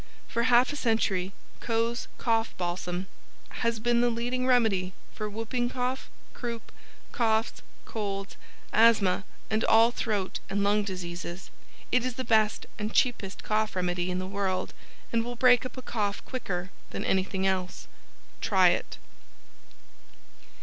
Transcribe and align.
]FOR 0.27 0.41
HALF 0.45 0.73
A 0.73 0.75
CENTURY 0.75 1.31
COE'S 1.59 2.07
COUGH 2.17 2.55
BALSAM 2.57 3.05
Has 3.61 3.79
been 3.79 4.01
the 4.01 4.09
leading 4.09 4.47
remedy 4.47 4.93
for 5.13 5.29
Whooping 5.29 5.69
Cough, 5.69 6.09
Croup, 6.33 6.71
Coughs, 7.11 7.61
Colds, 7.85 8.35
Asthma 8.73 9.25
and 9.51 9.63
all 9.65 9.91
Throat 9.91 10.39
and 10.49 10.63
Lung 10.63 10.81
Diseases. 10.83 11.51
It 11.91 12.03
is 12.03 12.15
the 12.15 12.23
best 12.23 12.65
and 12.79 12.91
cheapest 12.91 13.43
Cough 13.43 13.75
Remedy 13.75 14.09
in 14.09 14.17
the 14.17 14.25
world 14.25 14.73
and 15.13 15.23
will 15.23 15.35
break 15.35 15.67
up 15.67 15.77
a 15.77 15.83
Cough 15.83 16.25
quicker 16.25 16.71
than 16.89 17.05
anything 17.05 17.45
else. 17.45 17.85
Try 18.41 18.69
it. 18.69 18.97